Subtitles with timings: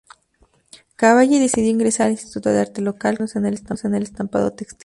[0.95, 4.79] Cavalli decidió ingresar al instituto de arte local, concentrándose en el estampado textil.